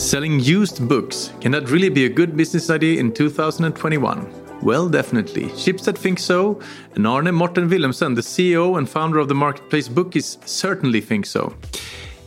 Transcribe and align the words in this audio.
Selling 0.00 0.40
used 0.40 0.88
books, 0.88 1.30
can 1.42 1.52
that 1.52 1.68
really 1.68 1.90
be 1.90 2.06
a 2.06 2.08
good 2.08 2.34
business 2.34 2.70
idea 2.70 2.98
in 2.98 3.12
2021? 3.12 4.58
Well, 4.62 4.88
definitely. 4.88 5.48
Schibsted 5.48 5.98
thinks 5.98 6.24
so, 6.24 6.58
and 6.94 7.06
Arne 7.06 7.34
Morten 7.34 7.68
Wilhelmsen, 7.68 8.14
the 8.14 8.22
CEO 8.22 8.78
and 8.78 8.88
founder 8.88 9.18
of 9.18 9.28
the 9.28 9.34
marketplace 9.34 9.90
Bookis, 9.90 10.38
certainly 10.48 11.02
thinks 11.02 11.28
so. 11.28 11.54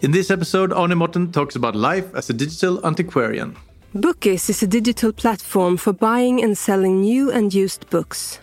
In 0.04 0.12
this 0.12 0.30
episode, 0.30 0.72
Arne 0.72 0.96
Morten 0.96 1.32
talks 1.32 1.56
about 1.56 1.76
life 1.76 2.14
as 2.14 2.30
a 2.30 2.34
digital 2.34 2.80
antiquarian. 2.86 3.56
Bookis 3.96 4.52
is 4.52 4.62
a 4.62 4.68
digital 4.68 5.12
platform 5.12 5.76
for 5.76 5.94
buying 5.94 6.44
and 6.44 6.56
selling 6.56 7.02
new 7.02 7.32
and 7.32 7.56
used 7.56 7.90
books. 7.90 8.38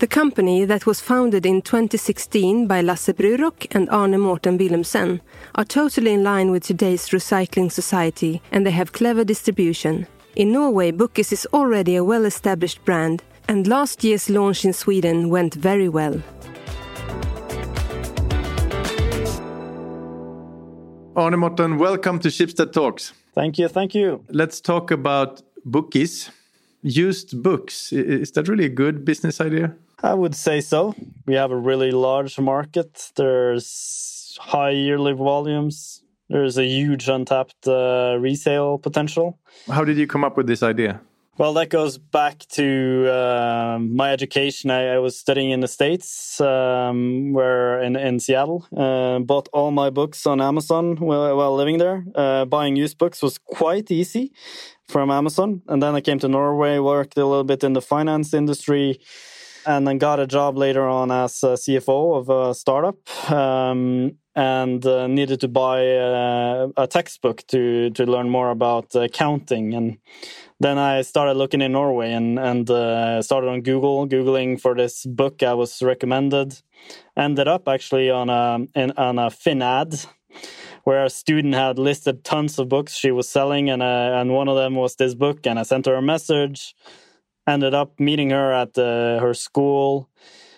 The 0.00 0.08
company 0.08 0.64
that 0.64 0.86
was 0.86 1.00
founded 1.00 1.46
in 1.46 1.62
2016 1.62 2.66
by 2.66 2.80
Lasse 2.80 3.10
Brurock 3.10 3.68
and 3.70 3.88
Arne 3.90 4.20
Morten 4.20 4.58
Wilhelmsen 4.58 5.20
are 5.54 5.64
totally 5.64 6.12
in 6.12 6.24
line 6.24 6.50
with 6.50 6.64
today's 6.64 7.10
recycling 7.10 7.70
society 7.70 8.42
and 8.50 8.66
they 8.66 8.72
have 8.72 8.92
clever 8.92 9.24
distribution. 9.24 10.08
In 10.34 10.52
Norway, 10.52 10.90
Bookis 10.90 11.32
is 11.32 11.46
already 11.52 11.94
a 11.94 12.02
well-established 12.02 12.84
brand 12.84 13.22
and 13.48 13.68
last 13.68 14.02
year's 14.02 14.28
launch 14.28 14.64
in 14.64 14.72
Sweden 14.72 15.30
went 15.30 15.54
very 15.54 15.88
well. 15.88 16.20
Arne 21.14 21.38
Morten, 21.38 21.78
welcome 21.78 22.18
to 22.18 22.28
Schibsted 22.28 22.72
Talks. 22.72 23.12
Thank 23.32 23.58
you, 23.58 23.68
thank 23.68 23.94
you. 23.94 24.24
Let's 24.28 24.60
talk 24.60 24.90
about 24.90 25.40
Bookis. 25.64 26.30
Used 26.82 27.42
books, 27.42 27.92
is 27.92 28.32
that 28.32 28.46
really 28.46 28.66
a 28.66 28.68
good 28.68 29.06
business 29.06 29.40
idea? 29.40 29.74
I 30.04 30.12
would 30.12 30.34
say 30.34 30.60
so. 30.60 30.94
We 31.26 31.34
have 31.34 31.50
a 31.50 31.56
really 31.56 31.90
large 31.90 32.38
market. 32.38 33.10
There's 33.16 34.36
high 34.38 34.76
yearly 34.86 35.14
volumes. 35.14 36.02
There's 36.28 36.58
a 36.58 36.66
huge 36.66 37.08
untapped 37.08 37.66
uh, 37.66 38.18
resale 38.20 38.76
potential. 38.76 39.38
How 39.66 39.82
did 39.82 39.96
you 39.96 40.06
come 40.06 40.22
up 40.22 40.36
with 40.36 40.46
this 40.46 40.62
idea? 40.62 41.00
Well, 41.38 41.54
that 41.54 41.70
goes 41.70 41.96
back 41.96 42.40
to 42.50 43.08
uh, 43.10 43.78
my 43.80 44.12
education. 44.12 44.70
I, 44.70 44.94
I, 44.94 44.98
was 44.98 45.18
studying 45.18 45.50
in 45.50 45.60
the 45.60 45.68
States, 45.68 46.40
um, 46.40 47.32
where 47.32 47.80
in, 47.80 47.96
in 47.96 48.20
Seattle. 48.20 48.68
Uh, 48.76 49.20
bought 49.20 49.48
all 49.52 49.70
my 49.70 49.88
books 49.90 50.26
on 50.26 50.40
Amazon 50.40 50.96
while, 50.96 51.34
while 51.36 51.56
living 51.56 51.78
there. 51.78 52.04
Uh, 52.14 52.44
buying 52.44 52.76
used 52.76 52.98
books 52.98 53.22
was 53.22 53.38
quite 53.38 53.90
easy 53.90 54.32
from 54.86 55.10
Amazon. 55.10 55.62
And 55.66 55.82
then 55.82 55.94
I 55.94 56.02
came 56.02 56.18
to 56.20 56.28
Norway, 56.28 56.78
worked 56.78 57.16
a 57.16 57.26
little 57.26 57.42
bit 57.42 57.64
in 57.64 57.72
the 57.72 57.82
finance 57.82 58.34
industry, 58.34 59.00
and 59.66 59.86
then 59.86 59.98
got 59.98 60.20
a 60.20 60.26
job 60.26 60.56
later 60.56 60.86
on 60.86 61.10
as 61.10 61.32
CFO 61.34 62.18
of 62.18 62.28
a 62.28 62.54
startup. 62.54 62.98
Um, 63.30 64.18
and 64.36 64.84
uh, 64.84 65.06
needed 65.06 65.40
to 65.42 65.46
buy 65.48 65.96
uh, 65.96 66.66
a 66.76 66.88
textbook 66.88 67.46
to 67.46 67.90
to 67.90 68.04
learn 68.04 68.28
more 68.28 68.50
about 68.50 68.92
accounting 68.96 69.74
and 69.74 69.98
then 70.60 70.78
I 70.78 71.02
started 71.02 71.34
looking 71.34 71.60
in 71.60 71.72
Norway 71.72 72.12
and 72.12 72.38
and 72.38 72.70
uh, 72.70 73.22
started 73.22 73.48
on 73.48 73.62
Google, 73.62 74.06
googling 74.08 74.60
for 74.60 74.74
this 74.74 75.04
book 75.04 75.42
I 75.42 75.54
was 75.54 75.82
recommended. 75.82 76.62
Ended 77.16 77.48
up 77.48 77.68
actually 77.68 78.10
on 78.10 78.30
a 78.30 78.66
in, 78.74 78.92
on 78.92 79.18
a 79.18 79.30
Finn 79.30 79.62
ad 79.62 79.94
where 80.84 81.04
a 81.04 81.10
student 81.10 81.54
had 81.54 81.78
listed 81.78 82.24
tons 82.24 82.58
of 82.58 82.68
books 82.68 82.94
she 82.94 83.10
was 83.10 83.28
selling, 83.28 83.68
and 83.68 83.82
uh, 83.82 84.18
and 84.20 84.32
one 84.32 84.48
of 84.48 84.56
them 84.56 84.74
was 84.74 84.96
this 84.96 85.14
book. 85.14 85.46
And 85.46 85.58
I 85.58 85.64
sent 85.64 85.86
her 85.86 85.96
a 85.96 86.02
message. 86.02 86.74
Ended 87.46 87.74
up 87.74 87.98
meeting 88.00 88.30
her 88.30 88.52
at 88.52 88.76
uh, 88.78 89.20
her 89.20 89.34
school. 89.34 90.08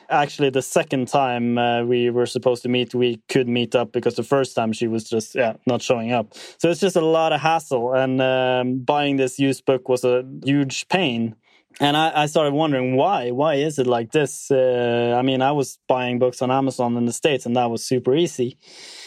Actually 0.09 0.51
the 0.51 0.63
second 0.63 1.09
time 1.09 1.59
uh, 1.59 1.83
we 1.83 2.11
were 2.11 2.27
supposed 2.27 2.63
to 2.63 2.69
meet 2.69 2.95
we 2.95 3.21
could 3.29 3.49
meet 3.49 3.75
up 3.75 3.91
because 3.91 4.15
the 4.15 4.23
first 4.23 4.55
time 4.55 4.73
she 4.73 4.87
was 4.87 5.03
just 5.03 5.35
yeah 5.35 5.55
not 5.67 5.83
showing 5.83 6.13
up. 6.13 6.33
So 6.59 6.71
it's 6.71 6.81
just 6.81 6.95
a 6.95 7.05
lot 7.05 7.33
of 7.33 7.41
hassle 7.41 7.93
and 7.93 8.23
um, 8.23 8.79
buying 8.79 9.17
this 9.17 9.39
used 9.41 9.65
book 9.65 9.89
was 9.89 10.05
a 10.05 10.25
huge 10.45 10.87
pain. 10.89 11.35
And 11.81 11.97
I, 11.97 12.23
I, 12.23 12.27
started 12.27 12.55
wondering 12.55 12.97
why 12.97 13.33
why 13.33 13.55
is 13.55 13.81
it 13.81 13.87
like 13.87 14.13
this? 14.13 14.51
Uh, 14.51 15.15
i 15.19 15.23
mean 15.23 15.43
i 15.43 15.53
was 15.53 15.79
buying 15.89 16.19
books 16.19 16.41
on 16.41 16.51
amazon 16.51 16.97
in 16.97 17.05
the 17.05 17.13
states 17.13 17.45
and 17.45 17.57
that 17.57 17.69
was 17.69 17.85
super 17.85 18.15
easy 18.15 18.57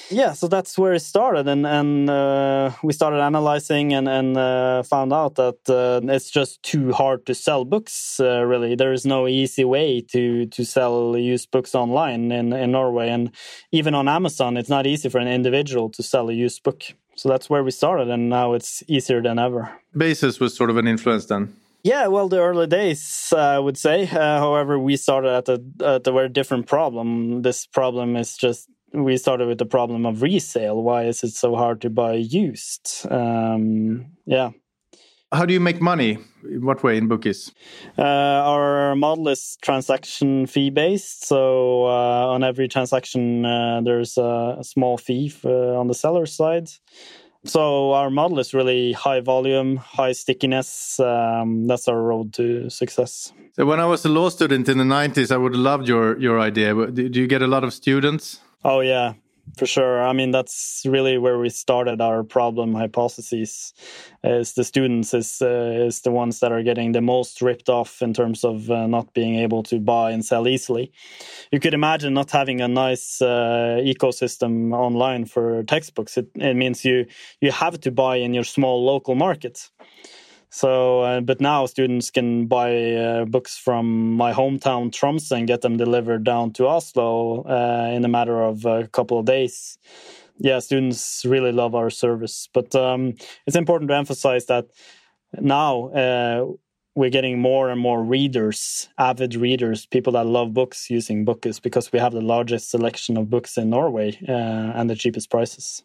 yeah 0.09 0.33
so 0.33 0.47
that's 0.47 0.77
where 0.77 0.93
it 0.93 1.01
started 1.01 1.47
and 1.47 1.65
and 1.65 2.09
uh, 2.09 2.71
we 2.83 2.93
started 2.93 3.21
analyzing 3.21 3.93
and 3.93 4.07
and 4.07 4.37
uh, 4.37 4.83
found 4.83 5.13
out 5.13 5.35
that 5.35 5.59
uh, 5.69 6.01
it's 6.11 6.29
just 6.29 6.61
too 6.63 6.91
hard 6.91 7.25
to 7.25 7.35
sell 7.35 7.65
books 7.65 8.19
uh, 8.19 8.43
really 8.43 8.75
there 8.75 8.93
is 8.93 9.05
no 9.05 9.27
easy 9.27 9.63
way 9.63 10.01
to 10.01 10.45
to 10.47 10.65
sell 10.65 11.17
used 11.17 11.51
books 11.51 11.75
online 11.75 12.31
in 12.31 12.53
in 12.53 12.71
norway 12.71 13.09
and 13.09 13.31
even 13.71 13.93
on 13.93 14.07
amazon 14.07 14.57
it's 14.57 14.69
not 14.69 14.85
easy 14.85 15.09
for 15.09 15.19
an 15.19 15.27
individual 15.27 15.89
to 15.89 16.03
sell 16.03 16.29
a 16.29 16.33
used 16.33 16.63
book 16.63 16.83
so 17.15 17.29
that's 17.29 17.49
where 17.49 17.63
we 17.63 17.71
started 17.71 18.09
and 18.09 18.29
now 18.29 18.53
it's 18.53 18.83
easier 18.87 19.21
than 19.21 19.37
ever 19.37 19.69
basis 19.95 20.39
was 20.39 20.55
sort 20.55 20.69
of 20.69 20.77
an 20.77 20.87
influence 20.87 21.25
then 21.25 21.53
yeah, 21.81 22.07
well, 22.07 22.27
the 22.27 22.39
early 22.41 22.67
days, 22.67 23.31
uh, 23.31 23.37
I 23.37 23.59
would 23.59 23.77
say. 23.77 24.03
Uh, 24.03 24.39
however, 24.39 24.77
we 24.77 24.97
started 24.97 25.31
at 25.31 25.47
a, 25.47 25.63
at 25.81 26.07
a 26.07 26.11
very 26.11 26.27
different 26.27 26.67
problem. 26.67 27.41
This 27.41 27.65
problem 27.65 28.17
is 28.17 28.35
just 28.35 28.67
we 28.93 29.17
started 29.17 29.47
with 29.47 29.57
the 29.57 29.65
problem 29.65 30.05
of 30.05 30.21
resale. 30.21 30.81
Why 30.81 31.05
is 31.05 31.23
it 31.23 31.31
so 31.31 31.55
hard 31.55 31.81
to 31.81 31.89
buy 31.89 32.13
used? 32.13 33.05
Um, 33.09 34.07
yeah. 34.25 34.51
How 35.31 35.45
do 35.45 35.53
you 35.53 35.59
make 35.59 35.79
money? 35.79 36.17
In 36.43 36.65
what 36.65 36.81
way 36.83 36.97
in 36.97 37.07
Bookis? 37.07 37.51
Uh, 37.97 38.01
our 38.01 38.95
model 38.95 39.27
is 39.27 39.57
transaction 39.61 40.47
fee 40.47 40.71
based. 40.71 41.27
So 41.27 41.85
uh, 41.85 42.33
on 42.33 42.43
every 42.43 42.67
transaction, 42.67 43.45
uh, 43.45 43.81
there's 43.83 44.17
a 44.17 44.57
small 44.63 44.97
fee 44.97 45.29
for, 45.29 45.75
on 45.75 45.87
the 45.87 45.93
seller 45.93 46.25
side. 46.25 46.69
So 47.45 47.93
our 47.93 48.09
model 48.09 48.39
is 48.39 48.53
really 48.53 48.91
high 48.93 49.21
volume, 49.21 49.77
high 49.77 50.13
stickiness. 50.13 50.99
Um, 50.99 51.67
that's 51.67 51.87
our 51.87 52.01
road 52.01 52.33
to 52.33 52.69
success. 52.69 53.31
So 53.53 53.65
when 53.65 53.79
I 53.79 53.85
was 53.85 54.03
a 54.05 54.09
law 54.09 54.29
student 54.29 54.67
in 54.67 54.77
the 54.77 54.83
90s, 54.83 55.31
I 55.31 55.37
would 55.37 55.53
have 55.53 55.61
loved 55.61 55.87
your 55.87 56.19
your 56.19 56.39
idea. 56.39 56.73
Do 56.87 57.19
you 57.19 57.27
get 57.27 57.41
a 57.41 57.47
lot 57.47 57.63
of 57.63 57.73
students? 57.73 58.39
Oh 58.63 58.81
yeah, 58.81 59.13
for 59.57 59.65
sure. 59.65 60.03
I 60.03 60.11
mean, 60.13 60.31
that's 60.31 60.83
really 60.85 61.17
where 61.17 61.39
we 61.39 61.49
started 61.49 62.01
our 62.01 62.23
problem 62.23 62.73
hypotheses. 62.75 63.73
Is 64.23 64.53
the 64.53 64.65
students 64.65 65.13
is 65.13 65.41
uh, 65.41 65.85
is 65.87 66.01
the 66.01 66.11
ones 66.11 66.41
that 66.41 66.51
are 66.51 66.61
getting 66.61 66.91
the 66.91 67.01
most 67.01 67.41
ripped 67.41 67.69
off 67.69 68.01
in 68.01 68.13
terms 68.13 68.43
of 68.43 68.69
uh, 68.69 68.85
not 68.87 69.13
being 69.13 69.35
able 69.35 69.63
to 69.63 69.79
buy 69.79 70.11
and 70.11 70.25
sell 70.25 70.47
easily. 70.47 70.91
You 71.51 71.59
could 71.61 71.73
imagine 71.73 72.13
not 72.13 72.31
having 72.31 72.59
a 72.59 72.67
nice 72.67 73.21
uh, 73.21 73.79
ecosystem 73.81 74.73
online 74.73 75.25
for 75.25 75.63
textbooks. 75.63 76.17
It, 76.17 76.27
it 76.35 76.55
means 76.55 76.83
you 76.83 77.05
you 77.39 77.51
have 77.51 77.79
to 77.79 77.91
buy 77.91 78.17
in 78.17 78.33
your 78.33 78.43
small 78.43 78.83
local 78.85 79.15
market. 79.15 79.69
So, 80.49 81.01
uh, 81.01 81.21
but 81.21 81.39
now 81.39 81.67
students 81.67 82.09
can 82.09 82.47
buy 82.47 82.93
uh, 82.93 83.25
books 83.25 83.57
from 83.57 84.13
my 84.13 84.33
hometown 84.33 84.91
Tromsø 84.91 85.37
and 85.37 85.47
get 85.47 85.61
them 85.61 85.77
delivered 85.77 86.23
down 86.23 86.53
to 86.53 86.67
Oslo 86.67 87.43
uh, 87.43 87.91
in 87.93 88.03
a 88.03 88.07
matter 88.07 88.41
of 88.41 88.65
a 88.65 88.87
couple 88.87 89.19
of 89.19 89.25
days. 89.25 89.77
Yeah, 90.39 90.59
students 90.59 91.23
really 91.25 91.51
love 91.51 91.75
our 91.75 91.89
service, 91.89 92.49
but 92.53 92.73
um, 92.73 93.13
it's 93.45 93.57
important 93.57 93.89
to 93.89 93.95
emphasize 93.95 94.47
that 94.47 94.65
now 95.39 95.89
uh, 95.89 96.45
we're 96.95 97.11
getting 97.11 97.39
more 97.39 97.69
and 97.69 97.79
more 97.79 98.03
readers, 98.03 98.89
avid 98.97 99.35
readers, 99.35 99.85
people 99.85 100.13
that 100.13 100.25
love 100.25 100.53
books 100.53 100.89
using 100.89 101.25
Bookis 101.25 101.61
because 101.61 101.91
we 101.91 101.99
have 101.99 102.13
the 102.13 102.21
largest 102.21 102.71
selection 102.71 103.17
of 103.17 103.29
books 103.29 103.57
in 103.57 103.69
Norway 103.69 104.17
uh, 104.27 104.31
and 104.31 104.89
the 104.89 104.95
cheapest 104.95 105.29
prices 105.29 105.83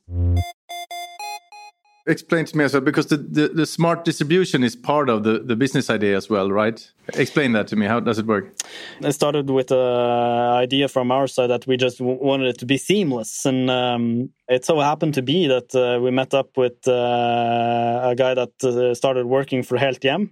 explain 2.06 2.44
to 2.44 2.56
me 2.56 2.64
as 2.64 2.72
well 2.74 2.82
because 2.82 3.06
the, 3.06 3.16
the, 3.16 3.48
the, 3.48 3.66
smart 3.66 4.04
distribution 4.04 4.62
is 4.62 4.76
part 4.76 5.08
of 5.08 5.22
the, 5.22 5.38
the 5.38 5.56
business 5.56 5.88
idea 5.88 6.16
as 6.16 6.28
well 6.28 6.50
right? 6.50 6.90
Explain 7.14 7.52
that 7.52 7.66
to 7.68 7.76
me. 7.76 7.86
How 7.86 8.00
does 8.00 8.18
it 8.18 8.26
work? 8.26 8.54
It 9.00 9.12
started 9.12 9.50
with 9.50 9.70
an 9.70 9.78
idea 9.78 10.88
from 10.88 11.10
our 11.10 11.26
side 11.26 11.50
that 11.50 11.66
we 11.66 11.76
just 11.76 12.00
wanted 12.00 12.48
it 12.48 12.58
to 12.58 12.66
be 12.66 12.78
seamless. 12.78 13.44
And 13.44 13.70
um, 13.70 14.30
it 14.48 14.64
so 14.64 14.80
happened 14.80 15.14
to 15.14 15.22
be 15.22 15.46
that 15.46 15.74
uh, 15.74 16.00
we 16.00 16.10
met 16.10 16.32
up 16.32 16.56
with 16.56 16.86
uh, 16.86 18.00
a 18.04 18.14
guy 18.16 18.34
that 18.34 18.64
uh, 18.64 18.94
started 18.94 19.26
working 19.26 19.62
for 19.62 19.76
Helthjem 19.76 20.30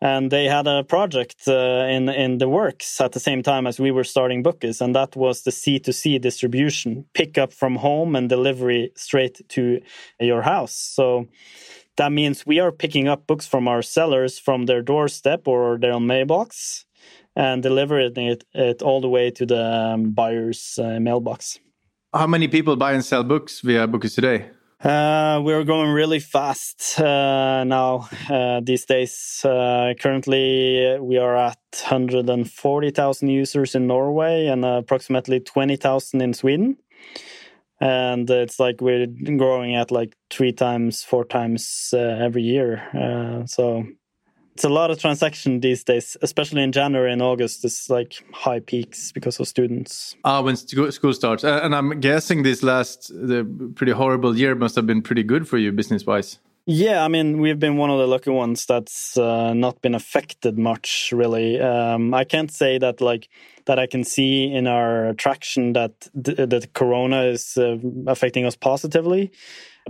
and 0.00 0.30
they 0.30 0.44
had 0.44 0.66
a 0.66 0.84
project 0.84 1.48
uh, 1.48 1.86
in 1.88 2.08
in 2.08 2.38
the 2.38 2.48
works 2.48 3.00
at 3.00 3.12
the 3.12 3.20
same 3.20 3.42
time 3.42 3.66
as 3.66 3.80
we 3.80 3.90
were 3.90 4.04
starting 4.04 4.42
Bookis, 4.42 4.80
and 4.80 4.94
that 4.94 5.16
was 5.16 5.42
the 5.42 5.50
C 5.52 5.78
to 5.80 5.92
C 5.92 6.18
distribution, 6.18 7.04
pickup 7.14 7.52
from 7.52 7.76
home 7.76 8.16
and 8.16 8.28
delivery 8.28 8.92
straight 8.96 9.40
to 9.48 9.80
your 10.20 10.42
house. 10.42 10.74
So 10.74 11.26
that 11.96 12.12
means 12.12 12.46
we 12.46 12.60
are 12.60 12.72
picking 12.72 13.08
up 13.08 13.26
books 13.26 13.46
from 13.46 13.66
our 13.66 13.82
sellers 13.82 14.38
from 14.38 14.66
their 14.66 14.82
doorstep 14.82 15.48
or 15.48 15.78
their 15.78 15.98
mailbox 15.98 16.84
and 17.34 17.62
delivering 17.62 18.16
it, 18.16 18.44
it 18.54 18.82
all 18.82 19.00
the 19.00 19.08
way 19.08 19.30
to 19.30 19.46
the 19.46 19.64
um, 19.64 20.10
buyer's 20.10 20.78
uh, 20.82 20.98
mailbox. 21.00 21.58
How 22.12 22.26
many 22.26 22.48
people 22.48 22.76
buy 22.76 22.92
and 22.92 23.04
sell 23.04 23.22
books 23.24 23.60
via 23.60 23.86
Bookis 23.86 24.14
today? 24.14 24.50
Uh, 24.80 25.40
we're 25.42 25.64
going 25.64 25.90
really 25.90 26.20
fast 26.20 27.00
uh, 27.00 27.64
now 27.64 28.08
uh, 28.30 28.60
these 28.62 28.84
days. 28.84 29.42
Uh, 29.44 29.92
currently, 29.98 30.96
we 31.00 31.18
are 31.18 31.36
at 31.36 31.58
140,000 31.72 33.28
users 33.28 33.74
in 33.74 33.88
Norway 33.88 34.46
and 34.46 34.64
approximately 34.64 35.40
20,000 35.40 36.20
in 36.20 36.32
Sweden. 36.32 36.76
and 37.80 38.30
it's 38.30 38.60
like 38.60 38.80
we're 38.80 39.06
growing 39.36 39.74
at 39.76 39.90
like 39.90 40.16
three 40.30 40.52
times, 40.52 41.02
four 41.02 41.24
times 41.24 41.90
uh, 41.92 41.98
every 41.98 42.42
year. 42.42 42.82
Uh, 42.94 43.46
so 43.46 43.84
it's 44.58 44.64
a 44.64 44.68
lot 44.68 44.90
of 44.90 44.98
transaction 44.98 45.60
these 45.60 45.84
days, 45.84 46.16
especially 46.20 46.64
in 46.64 46.72
January 46.72 47.12
and 47.12 47.22
August. 47.22 47.64
It's 47.64 47.88
like 47.88 48.24
high 48.32 48.58
peaks 48.58 49.12
because 49.12 49.38
of 49.38 49.46
students. 49.46 50.16
Ah, 50.24 50.42
when 50.42 50.56
school 50.56 51.12
starts, 51.12 51.44
and 51.44 51.76
I'm 51.76 52.00
guessing 52.00 52.42
this 52.42 52.64
last 52.64 53.08
the 53.14 53.44
pretty 53.76 53.92
horrible 53.92 54.36
year 54.36 54.56
must 54.56 54.74
have 54.74 54.84
been 54.84 55.00
pretty 55.00 55.22
good 55.22 55.46
for 55.46 55.58
you 55.58 55.70
business 55.70 56.04
wise. 56.04 56.40
Yeah, 56.70 57.02
I 57.02 57.08
mean, 57.08 57.40
we've 57.40 57.58
been 57.58 57.78
one 57.78 57.88
of 57.88 57.98
the 57.98 58.06
lucky 58.06 58.28
ones 58.28 58.66
that's 58.66 59.16
uh, 59.16 59.54
not 59.54 59.80
been 59.80 59.94
affected 59.94 60.58
much, 60.58 61.14
really. 61.16 61.58
Um, 61.58 62.12
I 62.12 62.24
can't 62.24 62.52
say 62.52 62.76
that 62.76 63.00
like 63.00 63.30
that 63.64 63.78
I 63.78 63.86
can 63.86 64.04
see 64.04 64.52
in 64.52 64.66
our 64.66 65.14
traction 65.14 65.72
that 65.72 65.92
that 66.12 66.74
Corona 66.74 67.22
is 67.22 67.56
uh, 67.56 67.78
affecting 68.06 68.44
us 68.44 68.54
positively, 68.54 69.32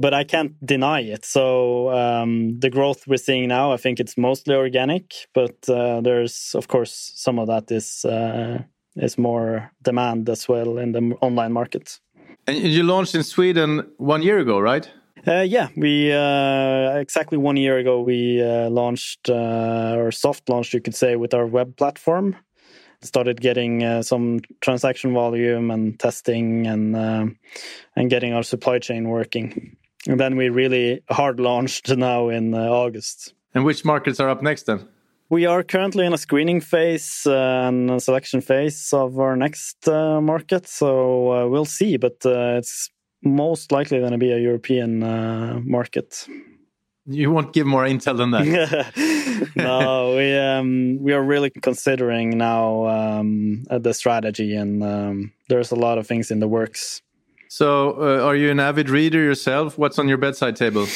but 0.01 0.15
I 0.15 0.23
can't 0.23 0.55
deny 0.65 1.01
it. 1.01 1.25
So 1.25 1.91
um, 1.91 2.61
the 2.61 2.71
growth 2.71 3.09
we're 3.09 3.17
seeing 3.17 3.49
now, 3.49 3.73
I 3.73 3.77
think 3.77 3.99
it's 3.99 4.17
mostly 4.17 4.55
organic, 4.55 5.27
but 5.35 5.69
uh, 5.69 6.01
there's 6.01 6.55
of 6.55 6.69
course 6.69 7.11
some 7.17 7.41
of 7.41 7.49
that 7.49 7.73
is 7.73 8.05
uh, 8.05 8.63
is 8.95 9.19
more 9.19 9.73
demand 9.83 10.29
as 10.29 10.49
well 10.49 10.79
in 10.79 10.93
the 10.93 11.17
online 11.21 11.53
market. 11.53 11.99
And 12.47 12.57
you 12.57 12.85
launched 12.85 13.17
in 13.17 13.25
Sweden 13.25 13.83
one 13.97 14.23
year 14.23 14.39
ago, 14.39 14.61
right? 14.61 14.89
Uh, 15.27 15.41
yeah, 15.41 15.69
we 15.77 16.13
uh, 16.13 16.97
exactly 16.97 17.39
one 17.39 17.57
year 17.57 17.79
ago 17.79 18.01
we 18.01 18.43
uh, 18.43 18.71
launched 18.71 19.29
uh, 19.29 19.95
or 19.97 20.13
soft 20.13 20.49
launched, 20.49 20.75
you 20.75 20.81
could 20.81 20.95
say, 20.95 21.17
with 21.17 21.35
our 21.35 21.47
web 21.47 21.77
platform. 21.77 22.37
Started 23.03 23.41
getting 23.41 23.85
uh, 23.85 24.03
some 24.03 24.41
transaction 24.61 25.15
volume 25.15 25.71
and 25.71 25.99
testing 26.01 26.67
and 26.67 26.97
uh, 26.97 27.27
and 27.95 28.11
getting 28.11 28.33
our 28.33 28.43
supply 28.43 28.79
chain 28.79 29.09
working. 29.09 29.77
And 30.07 30.19
then 30.19 30.37
we 30.37 30.49
really 30.49 31.03
hard 31.11 31.39
launched 31.39 31.89
now 31.97 32.29
in 32.29 32.55
August. 32.55 33.35
And 33.55 33.65
which 33.65 33.85
markets 33.85 34.21
are 34.21 34.29
up 34.29 34.43
next 34.43 34.65
then? 34.65 34.89
We 35.31 35.47
are 35.47 35.63
currently 35.63 36.07
in 36.07 36.13
a 36.13 36.19
screening 36.19 36.61
phase 36.61 37.27
and 37.27 37.91
a 37.91 38.01
selection 38.01 38.41
phase 38.41 38.93
of 38.93 39.19
our 39.19 39.37
next 39.37 39.87
market, 39.87 40.67
so 40.67 41.49
we'll 41.49 41.67
see. 41.67 41.99
But 41.99 42.17
it's 42.25 42.91
most 43.23 43.73
likely 43.73 43.99
going 43.99 44.13
to 44.13 44.19
be 44.19 44.33
a 44.33 44.39
European 44.39 45.03
uh, 45.03 45.61
market. 45.65 46.27
You 47.07 47.31
won't 47.31 47.55
give 47.55 47.67
more 47.67 47.85
intel 47.85 48.17
than 48.17 48.33
that. 48.33 49.51
no, 49.57 50.17
we 50.17 50.37
um, 50.37 50.99
we 51.01 51.13
are 51.15 51.23
really 51.23 51.51
considering 51.51 52.37
now 52.37 52.87
um, 52.87 53.65
uh, 53.71 53.79
the 53.79 53.95
strategy, 53.95 54.55
and 54.55 54.83
um, 54.83 55.33
there's 55.49 55.71
a 55.71 55.77
lot 55.77 55.97
of 55.97 56.07
things 56.07 56.31
in 56.31 56.41
the 56.41 56.49
works. 56.49 57.01
So, 57.49 57.93
uh, 57.93 58.27
are 58.27 58.37
you 58.37 58.51
an 58.51 58.61
avid 58.61 58.91
reader 58.91 59.23
yourself? 59.23 59.79
What's 59.79 59.99
on 59.99 60.07
your 60.07 60.19
bedside 60.19 60.55
table? 60.55 60.87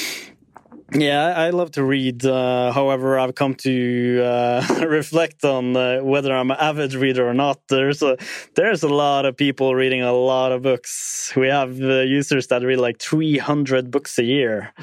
Yeah, 0.94 1.32
I 1.36 1.50
love 1.50 1.70
to 1.72 1.84
read. 1.84 2.24
Uh, 2.24 2.70
however, 2.72 3.18
I've 3.18 3.34
come 3.34 3.54
to 3.56 4.22
uh, 4.22 4.84
reflect 4.88 5.44
on 5.44 5.74
uh, 5.76 6.00
whether 6.00 6.34
I'm 6.34 6.50
an 6.50 6.58
avid 6.60 6.94
reader 6.94 7.26
or 7.26 7.34
not. 7.34 7.60
There's 7.68 8.02
a 8.02 8.18
there's 8.54 8.82
a 8.82 8.88
lot 8.88 9.24
of 9.24 9.36
people 9.36 9.74
reading 9.74 10.02
a 10.02 10.12
lot 10.12 10.52
of 10.52 10.62
books. 10.62 11.32
We 11.34 11.48
have 11.48 11.80
uh, 11.80 12.00
users 12.00 12.48
that 12.48 12.62
read 12.62 12.78
like 12.78 12.98
300 12.98 13.90
books 13.90 14.18
a 14.18 14.24
year. 14.24 14.74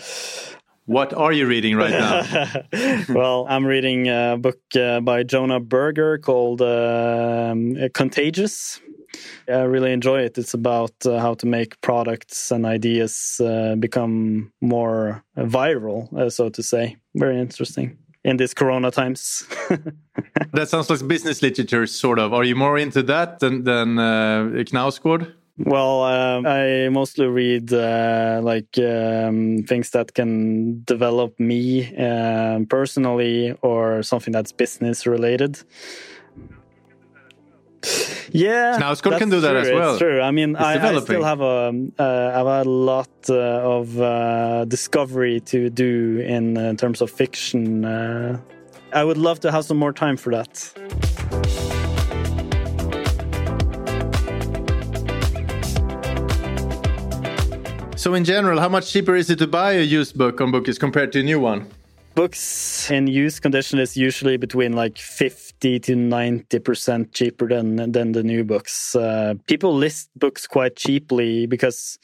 What 0.85 1.13
are 1.13 1.31
you 1.31 1.45
reading 1.45 1.75
right 1.75 1.91
now? 1.91 3.03
well, 3.09 3.45
I'm 3.47 3.63
reading 3.63 4.07
a 4.07 4.37
book 4.39 4.59
uh, 4.75 5.01
by 5.01 5.21
Jonah 5.21 5.59
Berger 5.59 6.17
called 6.17 6.63
um, 6.63 7.75
Contagious. 7.93 8.81
I 9.47 9.61
really 9.61 9.91
enjoy 9.91 10.21
it. 10.21 10.37
It's 10.37 10.53
about 10.53 10.93
uh, 11.05 11.19
how 11.19 11.33
to 11.35 11.45
make 11.45 11.79
products 11.81 12.51
and 12.51 12.65
ideas 12.65 13.41
uh, 13.43 13.75
become 13.75 14.51
more 14.61 15.23
viral, 15.37 16.11
uh, 16.13 16.29
so 16.29 16.49
to 16.49 16.63
say. 16.63 16.97
Very 17.15 17.39
interesting 17.39 17.97
in 18.23 18.37
these 18.37 18.53
corona 18.53 18.91
times. 18.91 19.47
that 20.53 20.69
sounds 20.69 20.89
like 20.89 21.07
business 21.07 21.41
literature, 21.41 21.87
sort 21.87 22.19
of. 22.19 22.33
Are 22.33 22.43
you 22.43 22.55
more 22.55 22.77
into 22.77 23.03
that 23.03 23.39
than, 23.39 23.63
than 23.63 23.97
uh, 23.97 24.63
Knausgård? 24.65 25.33
Well, 25.61 26.03
um, 26.03 26.45
I 26.47 26.87
mostly 26.87 27.27
read 27.27 27.73
uh, 27.73 28.39
like 28.41 28.77
um, 28.77 29.63
things 29.67 29.89
that 29.89 30.13
can 30.13 30.83
develop 30.85 31.37
me 31.37 31.93
uh, 31.97 32.61
personally 32.69 33.57
or 33.61 34.01
something 34.01 34.31
that's 34.31 34.53
business 34.53 35.05
related. 35.05 35.59
Yeah, 38.31 38.77
Knausgård 38.79 39.17
can 39.17 39.29
do 39.29 39.41
that 39.41 39.51
true, 39.51 39.59
as 39.59 39.71
well. 39.71 39.91
It's 39.91 39.99
true. 39.99 40.21
I 40.21 40.31
mean, 40.31 40.55
I, 40.55 40.95
I, 40.95 40.99
still 40.99 41.23
have 41.23 41.41
a, 41.41 41.73
uh, 41.97 42.33
I've 42.35 42.67
a 42.67 42.69
lot 42.69 43.09
uh, 43.29 43.33
of 43.33 43.99
uh, 43.99 44.65
discovery 44.65 45.39
to 45.41 45.69
do 45.69 46.19
in, 46.19 46.57
in 46.57 46.77
terms 46.77 47.01
of 47.01 47.09
fiction. 47.09 47.85
Uh, 47.85 48.39
I 48.93 49.03
would 49.03 49.17
love 49.17 49.39
to 49.41 49.51
have 49.51 49.65
some 49.65 49.77
more 49.77 49.93
time 49.93 50.17
for 50.17 50.31
that. 50.31 50.57
So, 57.95 58.13
in 58.13 58.23
general, 58.23 58.59
how 58.59 58.69
much 58.69 58.91
cheaper 58.91 59.15
is 59.15 59.29
it 59.29 59.39
to 59.39 59.47
buy 59.47 59.73
a 59.73 59.81
used 59.81 60.17
book 60.17 60.39
on 60.39 60.51
Bookis 60.51 60.79
compared 60.79 61.11
to 61.13 61.19
a 61.19 61.23
new 61.23 61.39
one? 61.39 61.67
Books 62.15 62.89
in 62.91 63.07
use 63.07 63.39
condition 63.39 63.79
is 63.79 63.95
usually 63.95 64.37
between 64.37 64.73
like 64.73 64.97
50 64.97 65.79
to 65.79 65.95
90% 65.95 67.13
cheaper 67.13 67.47
than 67.47 67.91
than 67.91 68.11
the 68.11 68.23
new 68.23 68.43
books. 68.43 68.95
Uh, 68.95 69.35
people 69.47 69.73
list 69.73 70.09
books 70.15 70.47
quite 70.47 70.75
cheaply 70.75 71.45
because 71.45 71.99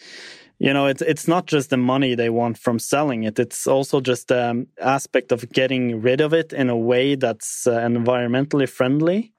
you 0.59 0.73
know 0.73 0.87
it's 0.87 1.01
it's 1.01 1.27
not 1.27 1.47
just 1.47 1.69
the 1.69 1.77
money 1.77 2.15
they 2.15 2.29
want 2.29 2.57
from 2.57 2.79
selling 2.79 3.23
it. 3.23 3.39
It's 3.39 3.67
also 3.67 4.01
just 4.01 4.27
the 4.27 4.49
um, 4.49 4.67
aspect 4.79 5.31
of 5.31 5.51
getting 5.51 6.01
rid 6.01 6.21
of 6.21 6.33
it 6.33 6.53
in 6.53 6.69
a 6.69 6.77
way 6.77 7.15
that's 7.15 7.67
uh, 7.67 7.79
environmentally 7.79 8.69
friendly. 8.69 9.33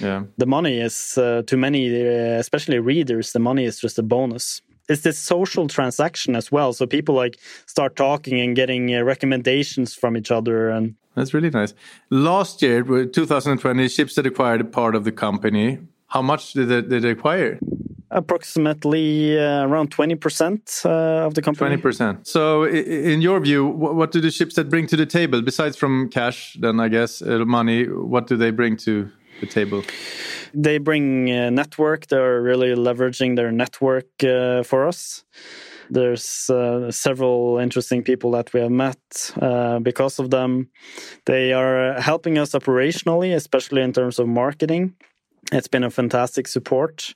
Yeah. 0.00 0.24
The 0.38 0.46
money 0.46 0.80
is 0.80 1.18
uh, 1.18 1.42
to 1.46 1.56
many 1.56 1.88
uh, 1.88 2.38
especially 2.38 2.78
readers 2.78 3.32
the 3.32 3.38
money 3.38 3.64
is 3.64 3.80
just 3.80 3.98
a 3.98 4.02
bonus 4.02 4.62
it's 4.88 5.02
this 5.02 5.18
social 5.18 5.68
transaction 5.68 6.36
as 6.36 6.52
well. 6.52 6.72
So 6.72 6.86
people 6.86 7.14
like 7.14 7.38
start 7.66 7.96
talking 7.96 8.40
and 8.40 8.54
getting 8.54 8.94
uh, 8.94 9.02
recommendations 9.02 9.94
from 9.94 10.16
each 10.16 10.30
other, 10.30 10.70
and 10.70 10.94
that's 11.14 11.32
really 11.32 11.50
nice. 11.50 11.74
Last 12.10 12.62
year, 12.62 12.82
2020, 12.82 13.86
Schibsted 13.86 14.26
acquired 14.26 14.60
a 14.60 14.64
part 14.64 14.94
of 14.94 15.04
the 15.04 15.12
company. 15.12 15.78
How 16.08 16.22
much 16.22 16.52
did 16.52 16.68
they, 16.68 16.82
did 16.82 17.02
they 17.02 17.10
acquire? 17.10 17.58
Approximately 18.10 19.38
uh, 19.38 19.66
around 19.66 19.90
twenty 19.90 20.14
percent 20.14 20.82
uh, 20.84 21.26
of 21.26 21.34
the 21.34 21.42
company. 21.42 21.68
Twenty 21.70 21.82
percent. 21.82 22.28
So, 22.28 22.64
in 22.64 23.20
your 23.20 23.40
view, 23.40 23.66
what 23.66 24.12
do 24.12 24.20
the 24.20 24.28
Schibsted 24.28 24.70
bring 24.70 24.86
to 24.88 24.96
the 24.96 25.06
table 25.06 25.42
besides 25.42 25.76
from 25.76 26.08
cash? 26.10 26.56
Then 26.60 26.78
I 26.78 26.88
guess 26.88 27.22
uh, 27.22 27.44
money. 27.44 27.88
What 27.88 28.28
do 28.28 28.36
they 28.36 28.52
bring 28.52 28.76
to 28.78 29.10
the 29.44 29.52
table? 29.52 29.84
They 30.52 30.78
bring 30.78 31.30
a 31.30 31.50
network. 31.50 32.06
They're 32.06 32.40
really 32.40 32.74
leveraging 32.74 33.36
their 33.36 33.52
network 33.52 34.06
uh, 34.22 34.62
for 34.62 34.86
us. 34.86 35.24
There's 35.90 36.48
uh, 36.50 36.90
several 36.90 37.58
interesting 37.58 38.02
people 38.02 38.30
that 38.32 38.52
we 38.52 38.60
have 38.60 38.70
met 38.70 39.32
uh, 39.40 39.78
because 39.80 40.18
of 40.18 40.30
them. 40.30 40.70
They 41.26 41.52
are 41.52 42.00
helping 42.00 42.38
us 42.38 42.52
operationally, 42.52 43.34
especially 43.34 43.82
in 43.82 43.92
terms 43.92 44.18
of 44.18 44.26
marketing. 44.26 44.94
It's 45.52 45.68
been 45.68 45.84
a 45.84 45.90
fantastic 45.90 46.48
support. 46.48 47.14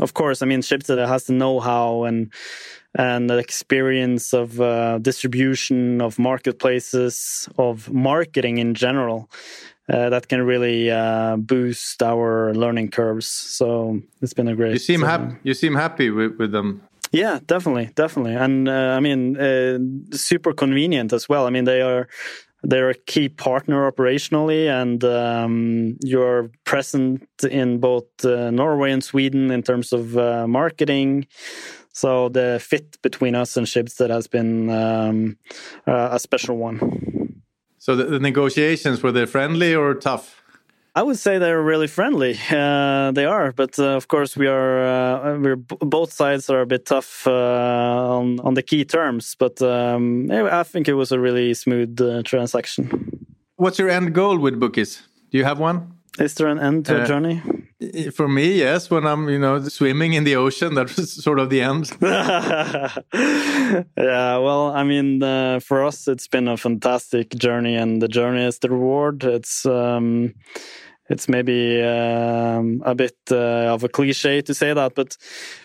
Of 0.00 0.14
course, 0.14 0.42
I 0.42 0.46
mean, 0.46 0.60
Schibsted 0.60 1.04
has 1.06 1.24
the 1.24 1.32
know-how 1.32 2.04
and 2.04 2.32
and 2.94 3.28
the 3.28 3.38
experience 3.38 4.32
of 4.32 4.60
uh, 4.60 4.98
distribution 4.98 6.00
of 6.00 6.18
marketplaces 6.18 7.48
of 7.58 7.90
marketing 7.92 8.58
in 8.58 8.74
general 8.74 9.28
uh, 9.88 10.10
that 10.10 10.28
can 10.28 10.42
really 10.42 10.90
uh, 10.90 11.36
boost 11.36 12.02
our 12.02 12.54
learning 12.54 12.90
curves. 12.90 13.26
So 13.26 14.00
it's 14.20 14.34
been 14.34 14.48
a 14.48 14.56
great. 14.56 14.72
You 14.72 14.78
seem 14.78 15.02
happy. 15.02 15.36
You 15.42 15.54
seem 15.54 15.74
happy 15.74 16.10
with, 16.10 16.36
with 16.38 16.52
them. 16.52 16.82
Yeah, 17.10 17.40
definitely, 17.46 17.90
definitely, 17.94 18.34
and 18.34 18.68
uh, 18.68 18.94
I 18.96 19.00
mean, 19.00 19.38
uh, 19.38 19.78
super 20.14 20.52
convenient 20.52 21.14
as 21.14 21.26
well. 21.26 21.46
I 21.46 21.50
mean, 21.50 21.64
they 21.64 21.80
are 21.80 22.06
they're 22.62 22.90
a 22.90 22.94
key 22.94 23.30
partner 23.30 23.90
operationally, 23.90 24.68
and 24.68 25.02
um, 25.04 25.96
you're 26.02 26.50
present 26.64 27.26
in 27.50 27.78
both 27.78 28.04
uh, 28.24 28.50
Norway 28.50 28.90
and 28.90 29.02
Sweden 29.02 29.50
in 29.50 29.62
terms 29.62 29.92
of 29.92 30.18
uh, 30.18 30.46
marketing. 30.46 31.26
So 31.92 32.28
the 32.28 32.60
fit 32.62 33.00
between 33.02 33.34
us 33.34 33.56
and 33.56 33.66
Schibsted 33.66 34.10
has 34.10 34.26
been 34.26 34.70
um, 34.70 35.38
a 35.86 36.18
special 36.18 36.56
one. 36.58 37.27
So 37.88 37.96
the, 37.96 38.04
the 38.04 38.18
negotiations 38.18 39.02
were 39.02 39.12
they 39.12 39.24
friendly 39.24 39.74
or 39.74 39.94
tough? 39.94 40.42
I 40.94 41.02
would 41.02 41.18
say 41.18 41.38
they're 41.38 41.62
really 41.62 41.86
friendly. 41.86 42.36
Uh, 42.50 43.12
they 43.12 43.24
are, 43.24 43.52
but 43.52 43.78
uh, 43.78 43.96
of 43.96 44.08
course 44.08 44.36
we 44.36 44.46
are. 44.46 44.84
Uh, 44.84 45.38
we're 45.38 45.56
both 45.56 46.12
sides 46.12 46.50
are 46.50 46.60
a 46.60 46.66
bit 46.66 46.84
tough 46.84 47.26
uh, 47.26 48.18
on 48.18 48.40
on 48.40 48.54
the 48.54 48.62
key 48.62 48.84
terms. 48.84 49.36
But 49.38 49.62
um, 49.62 50.30
I 50.30 50.64
think 50.64 50.86
it 50.86 50.94
was 50.94 51.12
a 51.12 51.18
really 51.18 51.54
smooth 51.54 51.98
uh, 52.00 52.22
transaction. 52.24 52.90
What's 53.56 53.78
your 53.78 53.88
end 53.88 54.12
goal 54.12 54.38
with 54.38 54.60
Bookis? 54.60 55.00
Do 55.30 55.38
you 55.38 55.44
have 55.44 55.58
one? 55.58 55.97
Is 56.18 56.34
there 56.34 56.48
an 56.48 56.58
end 56.58 56.86
to 56.86 57.00
a 57.00 57.02
uh, 57.02 57.06
journey? 57.06 57.42
For 58.12 58.26
me, 58.26 58.58
yes. 58.58 58.90
When 58.90 59.06
I'm, 59.06 59.28
you 59.28 59.38
know, 59.38 59.62
swimming 59.68 60.14
in 60.14 60.24
the 60.24 60.36
ocean, 60.36 60.74
that 60.74 60.96
was 60.96 61.12
sort 61.24 61.38
of 61.38 61.48
the 61.48 61.60
end. 61.60 61.92
yeah, 62.02 62.98
well, 64.38 64.72
I 64.72 64.82
mean, 64.82 65.22
uh, 65.22 65.60
for 65.60 65.84
us, 65.84 66.08
it's 66.08 66.26
been 66.26 66.48
a 66.48 66.56
fantastic 66.56 67.30
journey, 67.30 67.76
and 67.76 68.02
the 68.02 68.08
journey 68.08 68.44
is 68.44 68.58
the 68.58 68.70
reward. 68.70 69.22
It's 69.22 69.64
um, 69.64 70.34
it's 71.08 71.28
maybe 71.28 71.80
um, 71.82 72.82
a 72.84 72.94
bit 72.94 73.16
uh, 73.30 73.74
of 73.74 73.84
a 73.84 73.88
cliche 73.88 74.42
to 74.42 74.54
say 74.54 74.74
that, 74.74 74.94
but 74.94 75.16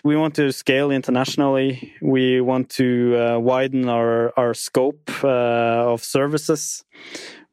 we 0.04 0.16
want 0.16 0.34
to 0.36 0.52
scale 0.52 0.90
internationally. 0.90 1.92
We 2.00 2.40
want 2.40 2.70
to 2.70 3.16
uh, 3.16 3.38
widen 3.40 3.88
our 3.88 4.32
our 4.38 4.54
scope 4.54 5.10
uh, 5.24 5.92
of 5.92 6.04
services. 6.04 6.84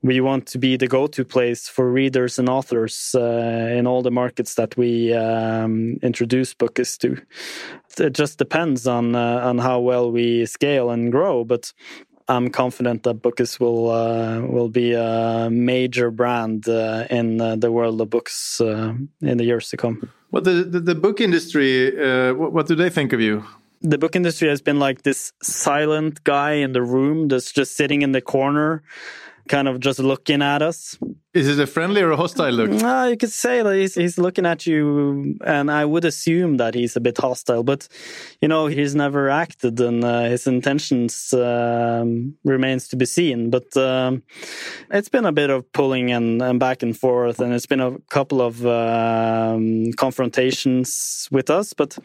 We 0.04 0.20
want 0.20 0.48
to 0.48 0.58
be 0.58 0.78
the 0.78 0.88
go-to 0.88 1.24
place 1.24 1.70
for 1.70 1.92
readers 1.92 2.40
and 2.40 2.50
authors 2.50 3.14
uh, 3.14 3.78
in 3.78 3.86
all 3.86 4.02
the 4.02 4.10
markets 4.10 4.56
that 4.56 4.76
we 4.76 5.14
um, 5.14 6.00
introduce 6.02 6.56
books 6.56 6.98
to. 6.98 7.22
It 8.00 8.14
just 8.14 8.40
depends 8.40 8.88
on 8.88 9.16
uh, 9.16 9.42
on 9.44 9.60
how 9.60 9.80
well 9.80 10.12
we 10.12 10.46
scale 10.48 10.90
and 10.90 11.12
grow, 11.12 11.44
but 11.44 11.72
I'm 12.28 12.50
confident 12.50 13.04
that 13.04 13.22
Bookis 13.22 13.60
will 13.60 13.92
uh, 13.92 14.42
will 14.42 14.70
be 14.70 14.94
a 14.94 15.50
major 15.52 16.10
brand 16.12 16.68
uh, 16.68 17.06
in 17.10 17.42
uh, 17.42 17.56
the 17.58 17.72
world 17.72 18.02
of 18.02 18.10
books 18.10 18.62
uh, 18.62 18.94
in 19.22 19.38
the 19.38 19.44
years 19.44 19.70
to 19.70 19.78
come. 19.78 20.10
Well, 20.32 20.42
the 20.42 20.64
the, 20.64 20.80
the 20.80 20.96
book 20.96 21.20
industry, 21.20 21.96
uh, 22.00 22.34
what, 22.34 22.54
what 22.54 22.68
do 22.68 22.76
they 22.76 22.90
think 22.90 23.14
of 23.14 23.20
you? 23.20 23.44
The 23.82 23.98
book 23.98 24.16
industry 24.16 24.48
has 24.50 24.62
been 24.62 24.80
like 24.80 25.02
this 25.02 25.34
silent 25.42 26.24
guy 26.24 26.54
in 26.54 26.74
the 26.74 26.84
room 26.84 27.28
that's 27.28 27.52
just 27.52 27.76
sitting 27.76 28.04
in 28.04 28.12
the 28.12 28.22
corner 28.22 28.84
kind 29.52 29.68
of 29.68 29.82
just 29.82 30.00
looking 30.00 30.42
at 30.42 30.62
us. 30.62 30.98
Is 31.34 31.48
it 31.48 31.60
a 31.62 31.68
friendly 31.68 32.02
or 32.02 32.12
a 32.12 32.18
hostile 32.18 32.52
look? 32.52 32.72
Uh, 32.82 33.08
you 33.12 33.18
could 33.18 33.32
say 33.32 33.62
that 33.62 33.76
he's, 33.76 33.96
he's 33.96 34.18
looking 34.18 34.46
at 34.46 34.66
you, 34.66 35.38
and 35.46 35.70
I 35.70 35.84
would 35.84 36.06
assume 36.06 36.58
that 36.58 36.74
he's 36.74 36.96
a 36.96 37.02
bit 37.02 37.18
hostile. 37.18 37.64
But 37.64 37.88
you 38.42 38.48
know, 38.48 38.68
he's 38.68 38.96
never 38.96 39.30
acted, 39.30 39.80
and 39.80 40.04
uh, 40.04 40.24
his 40.24 40.48
intentions 40.48 41.34
um, 41.34 42.36
remains 42.46 42.88
to 42.90 42.96
be 42.96 43.06
seen. 43.06 43.50
But 43.50 43.76
um, 43.76 44.24
it's 44.90 45.10
been 45.10 45.26
a 45.26 45.34
bit 45.34 45.50
of 45.50 45.70
pulling 45.74 46.12
and, 46.12 46.42
and, 46.42 46.60
back 46.60 46.82
and 46.82 46.98
forth, 46.98 47.40
and 47.42 47.54
it's 47.54 47.68
been 47.68 47.82
a 47.82 48.00
couple 48.10 48.42
of 48.42 48.66
um, 48.66 49.92
confrontations 49.98 51.28
with 51.30 51.50
us. 51.50 51.74
But 51.74 51.98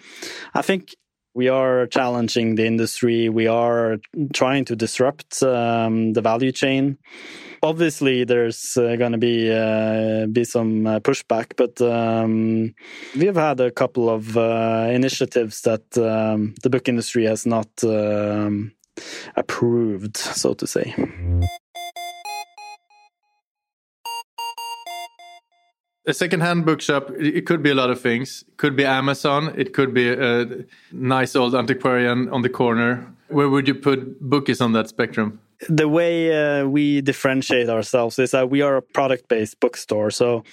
I 0.54 0.62
think 0.62 0.94
we 1.36 1.50
are 1.50 1.86
challenging 1.88 2.54
the 2.54 2.66
industry. 2.66 3.28
We 3.28 3.46
are 3.46 3.98
trying 4.32 4.64
to 4.64 4.74
disrupt 4.74 5.42
um, 5.42 6.14
the 6.14 6.22
value 6.22 6.50
chain. 6.50 6.96
Obviously, 7.62 8.24
there's 8.24 8.76
uh, 8.78 8.96
going 8.96 9.12
to 9.12 9.18
be 9.18 9.52
uh, 9.52 10.26
be 10.26 10.44
some 10.44 10.86
uh, 10.86 11.00
pushback, 11.00 11.52
but 11.56 11.78
um, 11.82 12.74
we 13.14 13.26
have 13.26 13.36
had 13.36 13.60
a 13.60 13.70
couple 13.70 14.08
of 14.08 14.36
uh, 14.36 14.88
initiatives 14.90 15.60
that 15.62 15.86
um, 15.98 16.54
the 16.62 16.70
book 16.70 16.88
industry 16.88 17.26
has 17.26 17.44
not 17.44 17.68
um, 17.84 18.72
approved, 19.36 20.16
so 20.16 20.54
to 20.54 20.66
say. 20.66 20.94
A 26.08 26.14
secondhand 26.14 26.64
bookshop 26.64 27.10
it 27.18 27.46
could 27.46 27.62
be 27.64 27.70
a 27.70 27.74
lot 27.74 27.90
of 27.90 28.00
things. 28.00 28.44
It 28.46 28.56
could 28.58 28.76
be 28.76 28.84
amazon. 28.84 29.52
It 29.56 29.74
could 29.74 29.92
be 29.92 30.08
a 30.12 30.64
nice 30.92 31.34
old 31.34 31.54
antiquarian 31.54 32.28
on 32.28 32.42
the 32.42 32.48
corner. 32.48 33.12
Where 33.28 33.48
would 33.48 33.66
you 33.66 33.74
put 33.74 34.22
Bookis 34.22 34.60
on 34.60 34.72
that 34.72 34.88
spectrum 34.88 35.40
the 35.68 35.88
way 35.88 36.32
uh, 36.32 36.66
we 36.66 37.00
differentiate 37.00 37.68
ourselves 37.68 38.18
is 38.18 38.30
that 38.32 38.50
we 38.50 38.62
are 38.62 38.76
a 38.76 38.82
product 38.82 39.28
based 39.28 39.58
bookstore. 39.60 40.10
So 40.10 40.44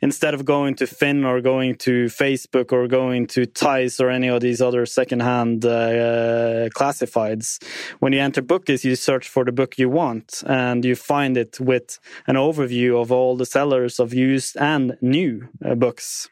instead 0.00 0.34
of 0.34 0.44
going 0.44 0.74
to 0.76 0.86
Finn 0.86 1.24
or 1.24 1.40
going 1.40 1.76
to 1.76 2.06
Facebook 2.06 2.72
or 2.72 2.86
going 2.86 3.26
to 3.28 3.46
Tise 3.46 4.00
or 4.00 4.08
any 4.08 4.28
of 4.28 4.40
these 4.40 4.62
other 4.62 4.86
secondhand 4.86 5.64
uh, 5.64 6.68
classifieds, 6.76 7.62
when 8.00 8.12
you 8.12 8.20
enter 8.20 8.42
Bookis, 8.42 8.84
you 8.84 8.96
search 8.96 9.28
for 9.28 9.44
the 9.44 9.52
book 9.52 9.78
you 9.78 9.88
want 9.88 10.42
and 10.46 10.84
you 10.84 10.94
find 10.94 11.36
it 11.36 11.58
with 11.60 11.98
an 12.26 12.36
overview 12.36 13.00
of 13.00 13.10
all 13.10 13.36
the 13.36 13.46
sellers 13.46 13.98
of 13.98 14.14
used 14.14 14.56
and 14.56 14.96
new 15.00 15.48
uh, 15.64 15.74
books. 15.74 16.28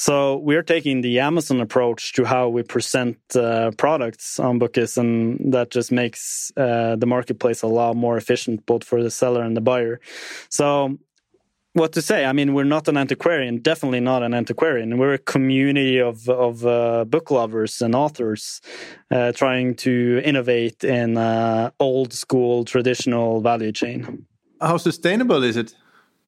So 0.00 0.38
we're 0.38 0.62
taking 0.62 1.02
the 1.02 1.18
Amazon 1.20 1.60
approach 1.60 2.14
to 2.14 2.24
how 2.24 2.48
we 2.48 2.62
present 2.62 3.18
uh, 3.36 3.70
products 3.76 4.40
on 4.40 4.58
Bookis, 4.58 4.96
and 4.96 5.52
that 5.52 5.70
just 5.70 5.92
makes 5.92 6.50
uh, 6.56 6.96
the 6.96 7.04
marketplace 7.04 7.60
a 7.60 7.66
lot 7.66 7.96
more 7.96 8.16
efficient, 8.16 8.64
both 8.64 8.82
for 8.82 9.02
the 9.02 9.10
seller 9.10 9.42
and 9.42 9.54
the 9.54 9.60
buyer. 9.60 10.00
So 10.48 10.96
what 11.74 11.92
to 11.92 12.00
say? 12.00 12.24
I 12.24 12.32
mean, 12.32 12.54
we're 12.54 12.64
not 12.64 12.88
an 12.88 12.96
antiquarian, 12.96 13.58
definitely 13.58 14.00
not 14.00 14.22
an 14.22 14.32
antiquarian. 14.32 14.96
We're 14.96 15.12
a 15.12 15.18
community 15.18 15.98
of 15.98 16.30
of 16.30 16.64
uh, 16.64 17.04
book 17.04 17.30
lovers 17.30 17.82
and 17.82 17.94
authors 17.94 18.62
uh, 19.10 19.32
trying 19.32 19.74
to 19.84 20.22
innovate 20.24 20.82
in 20.82 21.18
uh, 21.18 21.72
old 21.78 22.14
school 22.14 22.64
traditional 22.64 23.42
value 23.42 23.72
chain. 23.72 24.24
How 24.62 24.78
sustainable 24.78 25.44
is 25.44 25.58
it? 25.58 25.74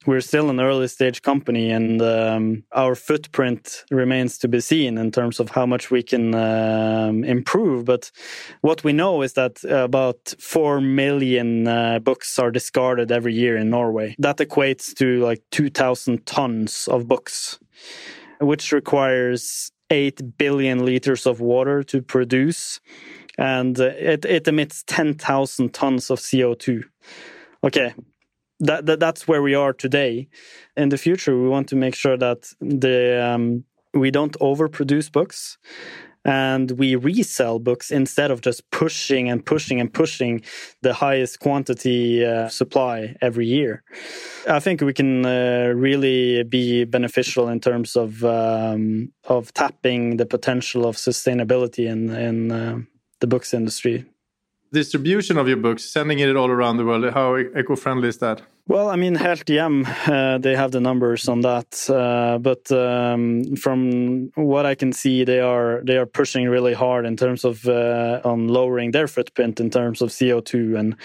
We're 0.05 0.21
still 0.21 0.49
an 0.49 0.59
early 0.59 0.87
stage 0.87 1.21
company 1.21 1.71
and 1.71 2.01
um, 2.01 2.63
our 2.71 2.95
footprint 2.95 3.83
remains 3.91 4.37
to 4.39 4.47
be 4.47 4.59
seen 4.59 4.97
in 4.97 5.11
terms 5.11 5.39
of 5.39 5.49
how 5.49 5.65
much 5.65 5.91
we 5.91 6.03
can 6.03 6.35
um, 6.35 7.23
improve. 7.23 7.85
But 7.85 8.11
what 8.61 8.83
we 8.83 8.93
know 8.93 9.21
is 9.21 9.33
that 9.33 9.63
about 9.63 10.33
4 10.39 10.81
million 10.81 11.67
uh, 11.67 11.99
books 11.99 12.37
are 12.39 12.51
discarded 12.51 13.11
every 13.11 13.33
year 13.33 13.57
in 13.57 13.69
norway. 13.69 14.15
That 14.19 14.37
equates 14.37 14.93
to 14.95 15.19
like 15.19 15.41
2000 15.51 16.25
tons 16.25 16.87
of 16.87 17.07
books 17.07 17.59
which 18.39 18.71
requires 18.71 19.71
8 19.89 20.37
billion 20.37 20.85
liters 20.85 21.25
of 21.25 21.39
water 21.39 21.83
to 21.83 22.01
produce 22.01 22.79
and 23.37 23.79
uh, 23.79 23.85
it, 23.97 24.25
it 24.25 24.47
emits 24.47 24.83
10,000 24.87 25.73
tons 25.73 26.09
of 26.09 26.19
co2 26.19 26.83
okay 27.63 27.93
that, 28.63 28.85
that 28.85 28.99
that's 28.99 29.27
where 29.27 29.41
we 29.41 29.55
are 29.55 29.73
today. 29.73 30.27
In 30.75 30.89
the 30.89 30.97
future, 30.97 31.39
we 31.39 31.47
want 31.47 31.67
to 31.69 31.75
make 31.75 31.95
sure 31.95 32.17
that 32.17 32.51
the 32.59 33.23
um, 33.23 33.63
we 33.93 34.09
don't 34.09 34.37
overproduce 34.39 35.11
books 35.11 35.57
and 36.25 36.71
we 36.71 36.95
resell 36.95 37.59
books 37.59 37.91
instead 37.91 38.31
of 38.31 38.41
just 38.41 38.69
pushing 38.71 39.29
and 39.29 39.45
pushing 39.45 39.79
and 39.81 39.93
pushing 39.93 40.41
the 40.81 40.93
highest 40.93 41.39
quantity 41.39 42.25
uh, 42.25 42.47
supply 42.47 43.15
every 43.21 43.45
year. 43.45 43.83
I 44.47 44.59
think 44.59 44.81
we 44.81 44.93
can 44.93 45.25
uh, 45.25 45.73
really 45.75 46.43
be 46.43 46.85
beneficial 46.85 47.49
in 47.49 47.59
terms 47.59 47.95
of 47.95 48.23
um, 48.23 49.11
of 49.25 49.53
tapping 49.53 50.17
the 50.17 50.25
potential 50.25 50.85
of 50.85 50.95
sustainability 50.95 51.87
in 51.87 52.09
in 52.09 52.51
uh, 52.51 52.79
the 53.19 53.27
books 53.27 53.53
industry 53.53 54.05
distribution 54.73 55.37
of 55.37 55.47
your 55.47 55.57
books, 55.57 55.83
sending 55.83 56.19
it 56.19 56.35
all 56.35 56.49
around 56.49 56.77
the 56.77 56.85
world, 56.85 57.13
how 57.13 57.37
eco-friendly 57.37 58.09
is 58.09 58.17
that? 58.17 58.41
Well, 58.65 58.89
I 58.89 58.95
mean, 58.95 59.15
Helthjem, 59.15 59.85
uh, 60.07 60.37
they 60.37 60.55
have 60.55 60.71
the 60.71 60.79
numbers 60.79 61.27
on 61.27 61.41
that, 61.41 61.89
uh, 61.89 62.37
but 62.37 62.71
um, 62.71 63.55
from 63.57 64.31
what 64.35 64.65
I 64.65 64.73
can 64.75 64.93
see, 64.93 65.25
they 65.25 65.41
are 65.41 65.81
they 65.83 65.97
are 65.97 66.05
pushing 66.05 66.47
really 66.47 66.73
hard 66.73 67.05
in 67.05 67.17
terms 67.17 67.43
of 67.43 67.67
uh, 67.67 68.21
on 68.23 68.47
lowering 68.47 68.91
their 68.91 69.07
footprint 69.07 69.59
in 69.59 69.69
terms 69.69 70.01
of 70.01 70.17
CO 70.17 70.39
two, 70.39 70.77
and 70.77 70.95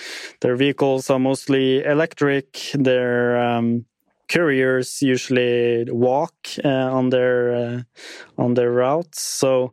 their 0.40 0.54
vehicles 0.54 1.10
are 1.10 1.18
mostly 1.18 1.82
electric. 1.84 2.46
Their 2.74 3.36
um, 3.42 3.86
couriers 4.28 5.02
usually 5.02 5.84
walk 5.90 6.34
on 6.62 7.10
their 7.10 7.84
on 8.36 8.54
their 8.54 8.70
routes, 8.70 9.20
so 9.20 9.72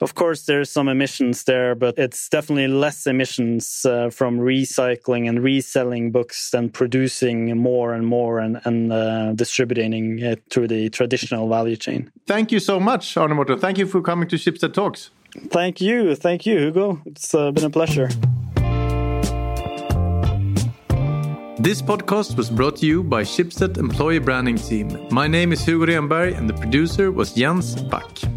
of 0.00 0.14
course, 0.14 0.42
there's 0.42 0.70
some 0.70 0.88
emissions 0.88 1.44
there, 1.44 1.74
but 1.74 1.98
it's 1.98 2.28
definitely 2.28 2.68
less 2.68 3.06
emissions 3.06 3.84
uh, 3.84 4.10
from 4.10 4.38
recycling 4.38 5.28
and 5.28 5.42
reselling 5.42 6.10
books 6.10 6.50
than 6.50 6.68
producing 6.68 7.56
more 7.56 7.94
and 7.94 8.06
more 8.06 8.38
and, 8.38 8.60
and 8.64 8.92
uh, 8.92 9.32
distributing 9.32 10.18
it 10.18 10.42
through 10.50 10.68
the 10.68 10.90
traditional 10.90 11.48
value 11.48 11.76
chain. 11.76 12.10
Thank 12.26 12.52
you 12.52 12.60
so 12.60 12.78
much, 12.78 13.16
Arne 13.16 13.34
Morten. 13.34 13.58
Thank 13.58 13.78
you 13.78 13.86
for 13.86 14.02
coming 14.02 14.28
to 14.28 14.36
Schibsted 14.36 14.74
Talks. 14.74 15.10
Thank 15.48 15.80
you. 15.80 16.14
Thank 16.14 16.46
you, 16.46 16.58
Hugo. 16.58 17.00
It's 17.04 17.34
uh, 17.34 17.50
been 17.52 17.64
a 17.64 17.70
pleasure. 17.70 18.08
This 21.58 21.82
podcast 21.82 22.36
was 22.36 22.50
brought 22.50 22.76
to 22.76 22.86
you 22.86 23.02
by 23.02 23.22
Schibsted 23.22 23.78
Employee 23.78 24.18
Branding 24.18 24.56
Team. 24.56 25.08
My 25.10 25.26
name 25.26 25.52
is 25.52 25.64
Hugo 25.64 25.86
Renberg 25.86 26.36
and 26.36 26.48
the 26.48 26.54
producer 26.54 27.10
was 27.10 27.32
Jens 27.32 27.74
Back. 27.82 28.35